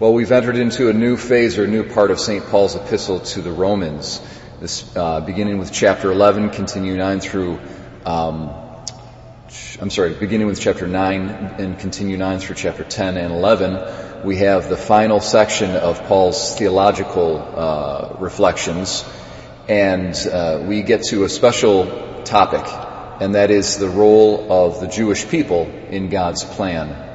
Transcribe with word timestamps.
Well, 0.00 0.12
we've 0.12 0.32
entered 0.32 0.56
into 0.56 0.88
a 0.88 0.92
new 0.92 1.16
phase 1.16 1.56
or 1.56 1.62
a 1.62 1.68
new 1.68 1.88
part 1.88 2.10
of 2.10 2.18
St. 2.18 2.44
Paul's 2.46 2.74
epistle 2.74 3.20
to 3.20 3.40
the 3.40 3.52
Romans. 3.52 4.20
This, 4.58 4.84
uh, 4.96 5.20
beginning 5.20 5.58
with 5.58 5.70
chapter 5.70 6.10
11, 6.10 6.50
continue 6.50 6.96
9 6.96 7.20
through, 7.20 7.60
um, 8.04 8.50
I'm 9.80 9.90
sorry, 9.90 10.14
beginning 10.14 10.48
with 10.48 10.60
chapter 10.60 10.88
9 10.88 11.28
and 11.58 11.78
continue 11.78 12.16
9 12.16 12.40
through 12.40 12.56
chapter 12.56 12.82
10 12.82 13.16
and 13.16 13.32
11, 13.32 14.24
we 14.24 14.38
have 14.38 14.68
the 14.68 14.76
final 14.76 15.20
section 15.20 15.70
of 15.70 16.02
Paul's 16.08 16.56
theological 16.58 17.36
uh, 17.54 18.16
reflections, 18.18 19.04
and 19.68 20.16
uh, 20.26 20.64
we 20.66 20.82
get 20.82 21.04
to 21.04 21.22
a 21.22 21.28
special 21.28 22.24
topic, 22.24 22.66
and 23.22 23.36
that 23.36 23.52
is 23.52 23.78
the 23.78 23.88
role 23.88 24.50
of 24.50 24.80
the 24.80 24.88
Jewish 24.88 25.28
people 25.28 25.70
in 25.88 26.08
God's 26.08 26.42
plan. 26.42 27.13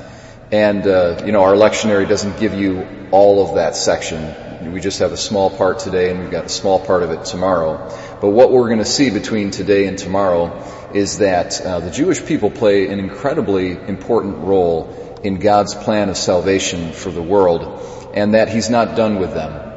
And, 0.51 0.87
uh, 0.87 1.21
you 1.25 1.31
know, 1.31 1.43
our 1.43 1.53
lectionary 1.53 2.09
doesn't 2.09 2.39
give 2.39 2.55
you 2.55 2.87
all 3.11 3.47
of 3.47 3.55
that 3.55 3.75
section. 3.75 4.73
We 4.73 4.81
just 4.81 4.99
have 4.99 5.11
a 5.11 5.17
small 5.17 5.51
part 5.51 5.79
today 5.79 6.09
and 6.09 6.21
we've 6.21 6.31
got 6.31 6.45
a 6.45 6.49
small 6.49 6.83
part 6.83 7.03
of 7.03 7.11
it 7.11 7.25
tomorrow. 7.25 7.77
But 8.19 8.29
what 8.29 8.51
we're 8.51 8.67
going 8.67 8.79
to 8.79 8.85
see 8.85 9.11
between 9.11 9.51
today 9.51 9.85
and 9.85 9.97
tomorrow 9.97 10.63
is 10.93 11.19
that 11.19 11.61
uh, 11.61 11.81
the 11.81 11.91
Jewish 11.91 12.25
people 12.25 12.49
play 12.49 12.87
an 12.87 12.99
incredibly 12.99 13.73
important 13.73 14.39
role 14.39 15.19
in 15.23 15.37
God's 15.37 15.75
plan 15.75 16.09
of 16.09 16.17
salvation 16.17 16.93
for 16.93 17.11
the 17.11 17.21
world 17.21 18.11
and 18.15 18.33
that 18.33 18.49
He's 18.49 18.71
not 18.71 18.95
done 18.95 19.19
with 19.19 19.33
them. 19.35 19.67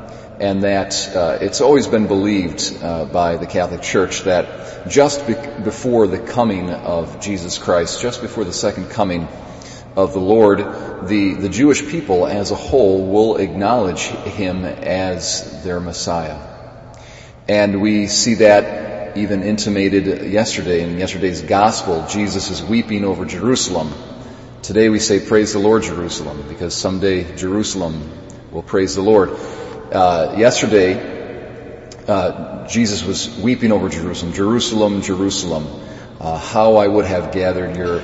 And 0.41 0.64
that 0.64 1.14
uh, 1.14 1.38
it's 1.41 1.60
always 1.60 1.86
been 1.86 2.06
believed 2.06 2.78
uh, 2.82 3.04
by 3.04 3.36
the 3.36 3.46
Catholic 3.46 3.82
Church 3.82 4.22
that 4.22 4.88
just 4.88 5.27
be- 5.27 5.34
before 5.62 6.06
the 6.06 6.18
coming 6.18 6.70
of 6.70 7.20
Jesus 7.20 7.58
Christ, 7.58 8.00
just 8.00 8.22
before 8.22 8.44
the 8.44 8.52
second 8.52 8.91
coming 8.91 9.28
of 9.96 10.12
the 10.12 10.20
Lord, 10.20 10.59
the, 11.09 11.34
the 11.34 11.48
Jewish 11.48 11.87
people 11.87 12.27
as 12.27 12.50
a 12.50 12.55
whole 12.55 13.06
will 13.06 13.37
acknowledge 13.37 14.02
him 14.02 14.64
as 14.64 15.62
their 15.64 15.80
Messiah. 15.80 16.39
And 17.48 17.83
we 17.83 18.06
see 18.06 18.34
that 18.34 19.16
even 19.16 19.42
intimated 19.42 20.33
yesterday 20.33 20.83
in 20.83 20.98
yesterday's 20.98 21.42
gospel. 21.42 22.06
Jesus 22.08 22.50
is 22.50 22.62
weeping 22.62 23.05
over 23.05 23.25
Jerusalem. 23.27 23.92
Today 24.62 24.89
we 24.89 24.98
say, 24.98 25.20
praise 25.27 25.53
the 25.53 25.58
Lord, 25.58 25.83
Jerusalem, 25.83 26.44
because 26.48 26.75
someday 26.75 27.36
Jerusalem 27.36 28.11
will 28.50 28.62
praise 28.62 28.94
the 28.94 29.03
Lord. 29.03 29.31
Uh, 29.92 30.36
yesterday, 30.38 30.94
uh, 32.09 32.66
Jesus 32.69 33.05
was 33.05 33.36
weeping 33.38 33.72
over 33.72 33.88
Jerusalem. 33.88 34.33
Jerusalem, 34.33 35.03
Jerusalem, 35.03 35.66
uh, 36.20 36.38
how 36.38 36.77
I 36.77 36.86
would 36.86 37.05
have 37.05 37.33
gathered 37.33 37.77
your 37.77 38.03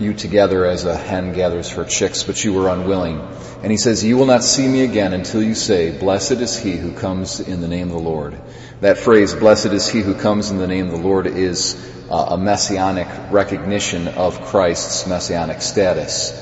you 0.00 0.14
together 0.14 0.64
as 0.64 0.84
a 0.84 0.96
hen 0.96 1.32
gathers 1.32 1.70
her 1.70 1.84
chicks, 1.84 2.22
but 2.22 2.42
you 2.42 2.52
were 2.52 2.68
unwilling. 2.68 3.20
And 3.62 3.70
he 3.70 3.76
says, 3.76 4.02
you 4.02 4.16
will 4.16 4.26
not 4.26 4.42
see 4.42 4.66
me 4.66 4.82
again 4.82 5.12
until 5.12 5.42
you 5.42 5.54
say, 5.54 5.96
blessed 5.96 6.32
is 6.32 6.58
he 6.58 6.76
who 6.76 6.92
comes 6.92 7.40
in 7.40 7.60
the 7.60 7.68
name 7.68 7.88
of 7.88 7.92
the 7.92 8.08
Lord. 8.08 8.40
That 8.80 8.98
phrase, 8.98 9.34
blessed 9.34 9.66
is 9.66 9.88
he 9.88 10.00
who 10.00 10.14
comes 10.14 10.50
in 10.50 10.58
the 10.58 10.66
name 10.66 10.86
of 10.86 10.92
the 10.92 11.06
Lord, 11.06 11.26
is 11.26 11.76
uh, 12.10 12.28
a 12.30 12.38
messianic 12.38 13.08
recognition 13.30 14.08
of 14.08 14.40
Christ's 14.46 15.06
messianic 15.06 15.60
status. 15.60 16.32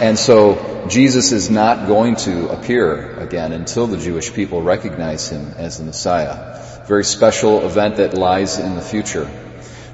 And 0.00 0.18
so 0.18 0.86
Jesus 0.88 1.32
is 1.32 1.50
not 1.50 1.86
going 1.86 2.16
to 2.16 2.48
appear 2.48 3.18
again 3.18 3.52
until 3.52 3.86
the 3.86 3.98
Jewish 3.98 4.32
people 4.32 4.62
recognize 4.62 5.28
him 5.28 5.52
as 5.56 5.78
the 5.78 5.84
Messiah. 5.84 6.84
Very 6.86 7.04
special 7.04 7.66
event 7.66 7.96
that 7.96 8.14
lies 8.14 8.58
in 8.58 8.76
the 8.76 8.82
future. 8.82 9.28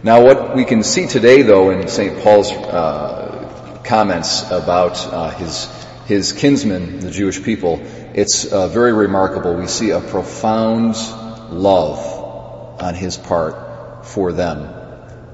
Now, 0.03 0.23
what 0.23 0.55
we 0.55 0.67
can 0.67 0.83
see 0.83 1.07
today, 1.07 1.41
though, 1.41 1.71
in 1.71 1.89
St. 1.89 2.23
Paul's 2.23 2.53
uh, 2.53 3.81
comments 3.83 4.43
about 4.51 4.99
uh, 5.07 5.31
his 5.31 5.73
his 6.05 6.33
kinsmen, 6.33 7.01
the 7.01 7.11
Jewish 7.11 7.43
people, 7.43 7.81
it's 8.15 8.45
uh, 8.45 8.69
very 8.69 8.93
remarkable. 8.93 9.55
We 9.57 9.67
see 9.67 9.91
a 9.91 10.01
profound 10.01 10.97
love 11.51 11.99
on 12.81 12.95
his 12.95 13.17
part 13.17 14.07
for 14.07 14.33
them, 14.33 14.69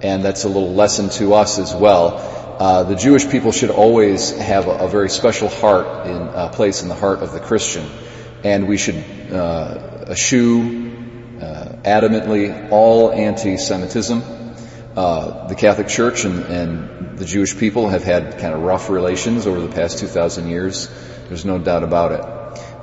and 0.00 0.24
that's 0.24 0.44
a 0.44 0.48
little 0.48 0.72
lesson 0.72 1.10
to 1.10 1.34
us 1.34 1.58
as 1.58 1.74
well. 1.74 2.56
Uh, 2.58 2.84
the 2.84 2.94
Jewish 2.94 3.28
people 3.28 3.50
should 3.50 3.70
always 3.70 4.30
have 4.30 4.68
a, 4.68 4.86
a 4.86 4.88
very 4.88 5.10
special 5.10 5.48
heart 5.48 6.06
in 6.06 6.22
uh, 6.22 6.48
place 6.50 6.82
in 6.82 6.88
the 6.88 6.94
heart 6.94 7.18
of 7.18 7.32
the 7.32 7.40
Christian, 7.40 7.84
and 8.44 8.68
we 8.68 8.78
should 8.78 9.04
uh, 9.32 10.04
eschew 10.08 10.90
adamantly 11.84 12.70
all 12.70 13.10
anti-Semitism 13.10 14.41
uh, 14.96 15.46
the 15.48 15.54
Catholic 15.54 15.88
Church 15.88 16.24
and, 16.24 16.44
and, 16.44 17.18
the 17.18 17.24
Jewish 17.24 17.56
people 17.56 17.88
have 17.88 18.02
had 18.02 18.38
kind 18.38 18.52
of 18.52 18.62
rough 18.62 18.90
relations 18.90 19.46
over 19.46 19.60
the 19.60 19.72
past 19.72 19.98
2,000 19.98 20.48
years. 20.48 20.88
There's 21.28 21.44
no 21.44 21.58
doubt 21.58 21.84
about 21.84 22.12
it. 22.12 22.20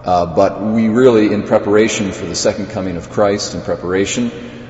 Uh, 0.05 0.33
but 0.33 0.61
we 0.61 0.87
really, 0.87 1.33
in 1.33 1.43
preparation 1.43 2.13
for 2.13 2.25
the 2.25 2.35
second 2.35 2.67
coming 2.67 2.95
of 2.95 3.09
Christ, 3.09 3.53
in 3.53 3.61
preparation 3.61 4.29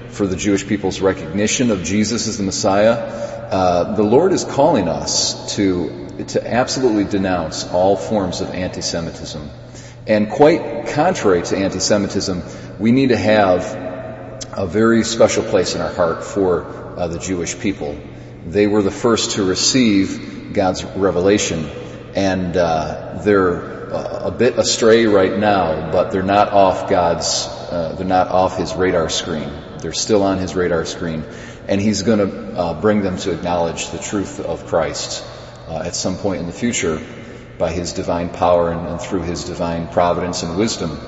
for 0.10 0.26
the 0.26 0.36
Jewish 0.36 0.66
people's 0.66 1.02
recognition 1.02 1.70
of 1.70 1.84
Jesus 1.84 2.28
as 2.28 2.38
the 2.38 2.44
Messiah, 2.44 2.94
uh, 2.94 3.96
the 3.96 4.04
Lord 4.04 4.34
is 4.34 4.44
calling 4.44 4.88
us 4.88 5.56
to 5.56 6.08
to 6.28 6.46
absolutely 6.46 7.06
denounce 7.06 7.66
all 7.66 7.96
forms 7.96 8.42
of 8.42 8.50
anti-Semitism. 8.50 9.50
And 10.06 10.30
quite 10.30 10.88
contrary 10.90 11.44
to 11.44 11.58
anti-Semitism, 11.58 12.44
we 12.80 12.92
need 12.92 13.10
to 13.10 13.18
have 13.18 13.89
a 14.60 14.68
very 14.68 15.06
special 15.06 15.42
place 15.42 15.74
in 15.74 15.80
our 15.80 15.94
heart 15.94 16.22
for 16.22 16.66
uh, 16.66 17.08
the 17.08 17.18
Jewish 17.18 17.58
people. 17.58 17.98
They 18.46 18.68
were 18.68 18.82
the 18.82 18.92
first 18.92 19.32
to 19.38 19.44
receive 19.46 20.52
God's 20.52 20.84
revelation, 20.84 21.66
and 22.14 22.58
uh, 22.58 23.22
they're 23.24 23.80
a 23.90 24.32
bit 24.32 24.60
astray 24.60 25.06
right 25.06 25.40
now, 25.40 25.94
but 25.94 26.12
they're 26.12 26.24
not 26.24 26.52
off 26.52 26.90
God's, 26.90 27.48
uh, 27.48 27.96
they're 27.98 28.06
not 28.06 28.28
off 28.28 28.58
His 28.58 28.76
radar 28.76 29.08
screen. 29.08 29.50
They're 29.78 29.94
still 29.94 30.24
on 30.24 30.40
His 30.40 30.54
radar 30.56 30.84
screen, 30.84 31.24
and 31.70 31.80
He's 31.80 32.02
going 32.02 32.20
to 32.20 32.60
uh, 32.60 32.82
bring 32.82 33.02
them 33.02 33.16
to 33.20 33.32
acknowledge 33.32 33.92
the 33.92 33.98
truth 33.98 34.42
of 34.42 34.66
Christ 34.68 35.26
uh, 35.70 35.84
at 35.86 35.96
some 35.96 36.18
point 36.18 36.42
in 36.42 36.48
the 36.48 36.52
future 36.52 37.02
by 37.58 37.72
His 37.72 37.94
divine 37.94 38.28
power 38.28 38.74
and, 38.74 38.86
and 38.90 39.00
through 39.00 39.22
His 39.22 39.46
divine 39.46 39.88
providence 39.88 40.44
and 40.44 40.58
wisdom. 40.58 41.00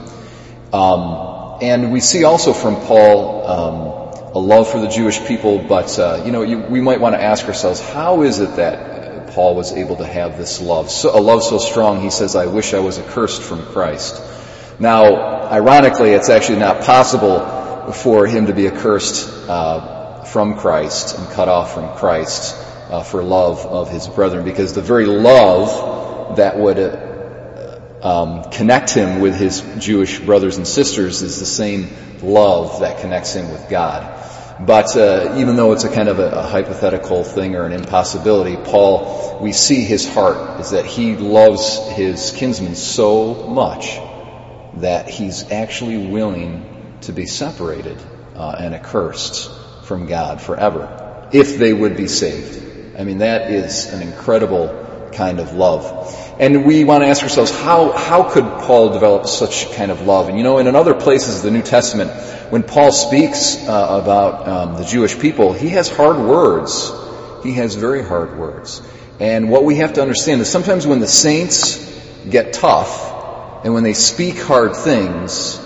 Um, 0.72 1.31
and 1.62 1.92
we 1.92 2.00
see 2.00 2.24
also 2.24 2.54
from 2.54 2.76
Paul. 2.76 3.48
Um, 3.48 4.02
a 4.34 4.40
love 4.40 4.72
for 4.72 4.80
the 4.80 4.88
Jewish 4.88 5.26
people, 5.26 5.60
but 5.60 6.00
uh, 6.00 6.24
you 6.26 6.32
know, 6.32 6.42
you, 6.44 6.60
we 6.60 6.80
might 6.80 7.02
want 7.02 7.16
to 7.16 7.22
ask 7.22 7.46
ourselves, 7.48 7.82
how 7.82 8.22
is 8.22 8.40
it 8.40 8.56
that 8.56 9.28
Paul 9.32 9.56
was 9.56 9.74
able 9.74 9.98
to 9.98 10.06
have 10.06 10.38
this 10.38 10.62
love, 10.62 10.90
so, 10.90 11.18
a 11.18 11.20
love 11.20 11.44
so 11.44 11.58
strong? 11.58 12.02
He 12.02 12.10
says, 12.10 12.36
"I 12.36 12.46
wish 12.46 12.74
I 12.74 12.80
was 12.80 12.98
accursed 12.98 13.42
from 13.42 13.66
Christ." 13.66 14.22
Now, 14.80 15.50
ironically, 15.52 16.12
it's 16.12 16.30
actually 16.30 16.60
not 16.60 16.84
possible 16.84 17.92
for 17.92 18.26
him 18.26 18.48
to 18.48 18.54
be 18.54 18.68
accursed 18.68 19.50
uh, 19.50 20.24
from 20.24 20.58
Christ 20.58 21.18
and 21.18 21.28
cut 21.32 21.50
off 21.50 21.74
from 21.74 21.94
Christ 21.98 22.56
uh, 22.90 23.04
for 23.04 23.22
love 23.22 23.66
of 23.66 23.92
his 23.92 24.08
brethren, 24.08 24.46
because 24.46 24.74
the 24.74 24.82
very 24.82 25.08
love 25.08 26.38
that 26.38 26.58
would 26.58 26.80
uh, 26.80 27.11
um, 28.04 28.50
connect 28.50 28.92
him 28.92 29.20
with 29.20 29.36
his 29.36 29.62
Jewish 29.80 30.20
brothers 30.20 30.58
and 30.58 30.68
sisters 30.68 31.22
is 31.22 31.40
the 31.40 31.46
same 31.46 31.90
love 32.22 32.80
that 32.82 33.00
connects 33.00 33.34
him 33.34 33.52
with 33.52 33.70
God. 33.70 34.18
But 34.60 34.96
uh, 34.96 35.36
even 35.38 35.56
though 35.56 35.72
it's 35.72 35.86
a 35.86 35.94
kind 35.94 36.08
of 36.08 36.20
a, 36.20 36.30
a, 36.30 36.42
hypothetical 36.44 37.24
thing 37.24 37.56
or 37.56 37.66
an 37.66 37.72
impossibility, 37.72 38.58
Paul, 38.58 39.40
we 39.42 39.54
see 39.54 39.84
his 39.84 40.08
heart 40.08 40.60
is 40.60 40.72
that 40.72 40.86
he 40.86 41.16
loves 41.16 41.80
his 41.90 42.32
kinsmen 42.32 42.76
so 42.76 43.48
much 43.48 44.00
that 44.76 45.10
he's 45.10 45.50
actually 45.52 46.08
willing 46.08 46.98
to 47.02 47.12
be 47.12 47.26
separated 47.26 47.98
uh, 48.36 48.56
and 48.60 48.76
accursed 48.76 49.50
from 49.86 50.06
God 50.06 50.42
forever 50.42 51.30
if 51.34 51.58
they 51.58 51.74
would 51.74 51.98
be 51.98 52.08
saved. 52.08 52.98
I 52.98 53.04
mean, 53.04 53.20
that 53.20 53.52
is 53.52 53.92
an 53.92 54.02
incredible 54.02 55.10
kind 55.14 55.40
of 55.40 55.54
love. 55.54 56.31
And 56.42 56.66
we 56.66 56.84
want 56.86 57.04
to 57.04 57.08
ask 57.08 57.22
ourselves, 57.22 57.52
how, 57.52 57.92
how 57.92 58.32
could 58.32 58.44
Paul 58.44 58.90
develop 58.90 59.28
such 59.28 59.72
kind 59.74 59.92
of 59.92 60.02
love? 60.02 60.28
And 60.28 60.40
you 60.40 60.44
know, 60.44 60.58
in 60.58 60.76
other 60.76 60.96
places 60.96 61.38
of 61.38 61.44
the 61.44 61.52
New 61.52 61.62
Testament, 61.62 62.10
when 62.52 62.64
Paul 62.64 62.92
speaks 62.92 63.56
uh, 63.58 64.02
about 64.02 64.48
um, 64.48 64.74
the 64.74 64.84
Jewish 64.84 65.20
people, 65.20 65.54
he 65.54 65.70
has 65.70 65.88
hard 65.88 66.18
words. 66.18 66.92
He 67.44 67.54
has 67.54 67.76
very 67.76 68.04
hard 68.04 68.40
words. 68.40 68.82
And 69.20 69.52
what 69.52 69.66
we 69.66 69.76
have 69.76 69.94
to 69.94 70.02
understand 70.02 70.42
is 70.42 70.50
sometimes 70.50 70.88
when 70.88 71.00
the 71.00 71.08
saints 71.08 71.78
get 72.28 72.54
tough 72.54 73.64
and 73.64 73.76
when 73.76 73.84
they 73.84 73.94
speak 73.94 74.40
hard 74.40 74.76
things, 74.76 75.62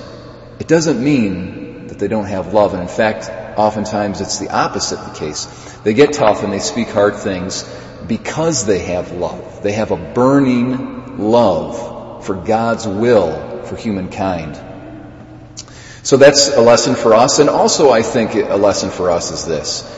it 0.60 0.68
doesn't 0.68 1.02
mean 1.02 1.88
that 1.88 2.00
they 2.00 2.10
don't 2.10 2.26
have 2.26 2.54
love. 2.54 2.74
And 2.74 2.82
in 2.82 2.90
fact, 2.90 3.30
oftentimes 3.58 4.22
it's 4.22 4.40
the 4.40 4.50
opposite 4.50 4.98
the 4.98 5.18
case. 5.18 5.46
They 5.84 5.94
get 5.94 6.14
tough 6.14 6.44
and 6.44 6.52
they 6.52 6.60
speak 6.60 6.90
hard 6.90 7.16
things 7.16 7.64
because 8.08 8.66
they 8.66 8.80
have 8.80 9.12
love. 9.12 9.64
They 9.64 9.74
have 9.74 9.92
a 9.92 9.98
burning 9.98 11.18
love 11.18 12.26
for 12.26 12.36
God's 12.36 12.88
will 12.88 13.64
for 13.64 13.76
humankind. 13.76 14.60
So 16.04 16.18
that's 16.18 16.50
a 16.56 16.62
lesson 16.62 16.96
for 16.96 17.14
us. 17.14 17.40
And 17.40 17.50
also 17.50 17.90
I 17.90 18.02
think 18.02 18.36
a 18.36 18.56
lesson 18.56 18.90
for 18.92 19.10
us 19.10 19.32
is 19.32 19.46
this. 19.46 19.92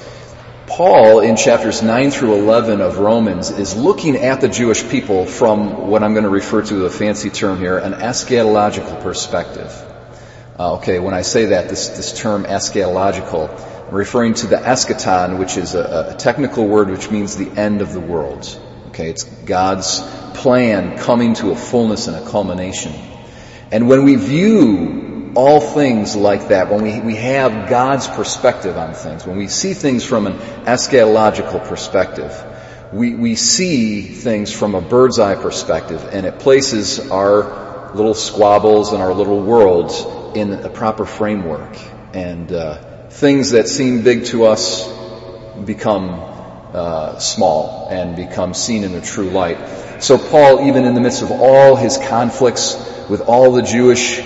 Paul, 0.67 1.21
in 1.21 1.37
chapters 1.37 1.81
9 1.81 2.11
through 2.11 2.35
11 2.35 2.81
of 2.81 2.97
Romans, 2.97 3.49
is 3.49 3.75
looking 3.75 4.17
at 4.17 4.41
the 4.41 4.49
Jewish 4.49 4.87
people 4.89 5.25
from 5.25 5.87
what 5.87 6.03
I'm 6.03 6.13
going 6.13 6.25
to 6.25 6.29
refer 6.29 6.61
to 6.63 6.85
a 6.85 6.89
fancy 6.89 7.29
term 7.29 7.59
here, 7.59 7.77
an 7.77 7.93
eschatological 7.93 9.01
perspective. 9.01 9.86
Uh, 10.59 10.77
okay, 10.77 10.97
when 10.97 11.13
I 11.13 11.21
say 11.21 11.47
that, 11.47 11.69
this, 11.69 11.89
this 11.89 12.19
term 12.19 12.43
eschatological, 12.43 13.47
I'm 13.89 13.93
referring 13.93 14.33
to 14.35 14.47
the 14.47 14.55
eschaton, 14.55 15.37
which 15.37 15.55
is 15.55 15.75
a, 15.75 16.13
a 16.13 16.17
technical 16.17 16.67
word 16.67 16.89
which 16.89 17.11
means 17.11 17.37
the 17.37 17.51
end 17.51 17.81
of 17.81 17.93
the 17.93 17.99
world. 17.99 18.59
Okay, 18.87 19.11
it's 19.11 19.23
God's 19.23 20.01
plan 20.33 20.97
coming 20.97 21.35
to 21.35 21.51
a 21.51 21.55
fullness 21.55 22.07
and 22.07 22.17
a 22.17 22.27
culmination. 22.27 22.91
And 23.71 23.87
when 23.87 24.03
we 24.03 24.15
view 24.15 25.31
all 25.35 25.59
things 25.59 26.15
like 26.15 26.47
that, 26.47 26.71
when 26.71 26.81
we, 26.81 27.01
we 27.01 27.15
have 27.17 27.69
God's 27.69 28.07
perspective 28.07 28.77
on 28.77 28.95
things, 28.95 29.27
when 29.27 29.37
we 29.37 29.49
see 29.49 29.75
things 29.75 30.03
from 30.03 30.25
an 30.25 30.33
eschatological 30.65 31.63
perspective, 31.67 32.33
we, 32.91 33.13
we 33.13 33.35
see 33.35 34.01
things 34.01 34.51
from 34.51 34.73
a 34.73 34.81
bird's 34.81 35.19
eye 35.19 35.35
perspective 35.35 36.03
and 36.11 36.25
it 36.25 36.39
places 36.39 37.11
our 37.11 37.66
little 37.95 38.13
squabbles 38.13 38.93
and 38.93 39.01
our 39.01 39.13
little 39.13 39.41
worlds 39.41 40.05
in 40.35 40.53
a 40.53 40.69
proper 40.69 41.05
framework. 41.05 41.77
And 42.13 42.51
uh, 42.51 43.09
things 43.09 43.51
that 43.51 43.67
seem 43.67 44.03
big 44.03 44.25
to 44.25 44.45
us 44.45 44.87
become 45.65 46.09
uh, 46.73 47.17
small 47.19 47.87
and 47.89 48.15
become 48.15 48.53
seen 48.53 48.83
in 48.83 48.93
a 48.95 49.01
true 49.01 49.29
light. 49.29 49.57
So 50.01 50.17
Paul, 50.17 50.67
even 50.67 50.85
in 50.85 50.93
the 50.93 51.01
midst 51.01 51.21
of 51.21 51.31
all 51.31 51.75
his 51.75 51.97
conflicts 51.97 52.75
with 53.09 53.21
all 53.21 53.53
the 53.53 53.63
Jewish 53.63 54.21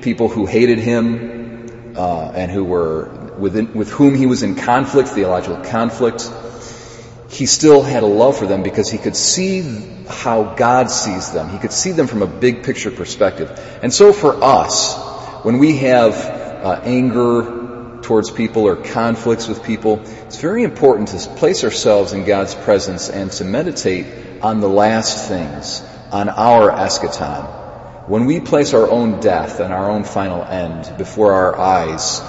people 0.00 0.28
who 0.28 0.46
hated 0.46 0.78
him 0.78 1.94
uh, 1.96 2.32
and 2.34 2.50
who 2.50 2.64
were 2.64 3.08
within, 3.38 3.74
with 3.74 3.90
whom 3.90 4.14
he 4.14 4.26
was 4.26 4.42
in 4.42 4.56
conflict, 4.56 5.10
theological 5.10 5.62
conflict, 5.64 6.30
he 7.28 7.46
still 7.46 7.82
had 7.82 8.02
a 8.02 8.06
love 8.06 8.38
for 8.38 8.46
them 8.46 8.62
because 8.62 8.90
he 8.90 8.98
could 8.98 9.16
see 9.16 9.62
how 10.06 10.54
God 10.54 10.90
sees 10.90 11.30
them. 11.30 11.50
He 11.50 11.58
could 11.58 11.72
see 11.72 11.92
them 11.92 12.06
from 12.06 12.22
a 12.22 12.26
big 12.26 12.62
picture 12.62 12.90
perspective. 12.90 13.50
And 13.82 13.92
so 13.92 14.12
for 14.12 14.42
us, 14.42 14.96
when 15.44 15.58
we 15.58 15.76
have 15.78 16.14
uh, 16.14 16.80
anger 16.84 18.00
towards 18.02 18.30
people 18.30 18.64
or 18.64 18.76
conflicts 18.76 19.46
with 19.46 19.62
people, 19.62 20.00
it's 20.26 20.40
very 20.40 20.64
important 20.64 21.08
to 21.08 21.18
place 21.36 21.64
ourselves 21.64 22.14
in 22.14 22.24
God's 22.24 22.54
presence 22.54 23.10
and 23.10 23.30
to 23.32 23.44
meditate 23.44 24.06
on 24.40 24.60
the 24.60 24.68
last 24.68 25.28
things, 25.28 25.82
on 26.10 26.30
our 26.30 26.70
eschaton. 26.70 28.08
When 28.08 28.24
we 28.24 28.40
place 28.40 28.72
our 28.72 28.90
own 28.90 29.20
death 29.20 29.60
and 29.60 29.70
our 29.70 29.90
own 29.90 30.04
final 30.04 30.42
end 30.42 30.96
before 30.96 31.34
our 31.34 31.58
eyes, 31.58 32.22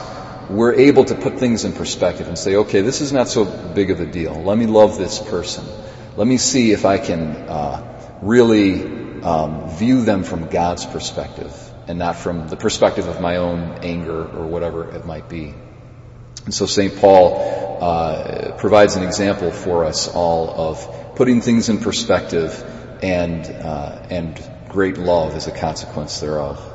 we're 0.50 0.74
able 0.74 1.06
to 1.06 1.16
put 1.16 1.38
things 1.40 1.64
in 1.64 1.74
perspective 1.74 2.28
and 2.28 2.38
say, 2.38 2.56
okay, 2.56 2.82
this 2.82 3.02
is 3.02 3.14
not 3.14 3.28
so 3.28 3.46
big 3.46 3.92
of 3.92 4.00
a 4.00 4.06
deal. 4.06 4.34
Let 4.34 4.58
me 4.58 4.66
love 4.66 4.98
this 4.98 5.20
person. 5.20 5.66
Let 6.18 6.28
me 6.28 6.38
see 6.38 6.72
if 6.72 6.86
I 6.86 6.98
can 6.98 7.36
uh, 7.36 8.20
really 8.22 8.84
um, 9.22 9.70
view 9.70 10.04
them 10.04 10.24
from 10.24 10.48
God's 10.48 10.86
perspective 10.86 11.54
and 11.88 12.00
not 12.00 12.18
from 12.18 12.48
the 12.48 12.58
perspective 12.58 13.08
of 13.08 13.22
my 13.22 13.38
own 13.38 13.80
anger 13.84 14.22
or 14.26 14.48
whatever 14.48 14.90
it 14.90 15.06
might 15.06 15.30
be. 15.30 15.54
And 16.46 16.54
so 16.54 16.66
St. 16.66 16.98
Paul 16.98 17.78
uh, 17.82 18.52
provides 18.58 18.96
an 18.96 19.04
example 19.04 19.52
for 19.52 19.86
us 19.86 20.08
all 20.08 20.50
of 20.50 21.16
putting 21.16 21.42
things 21.42 21.70
in 21.70 21.80
perspective 21.80 22.64
and 23.02 23.46
uh, 23.46 24.08
and 24.10 24.42
great 24.68 24.98
love 24.98 25.36
as 25.36 25.48
a 25.48 25.52
consequence 25.52 26.20
thereof. 26.20 26.69